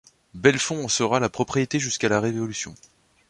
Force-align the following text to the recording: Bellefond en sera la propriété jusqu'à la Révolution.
Bellefond 0.33 0.83
en 0.85 0.87
sera 0.87 1.19
la 1.19 1.29
propriété 1.29 1.77
jusqu'à 1.77 2.09
la 2.09 2.19
Révolution. 2.19 2.73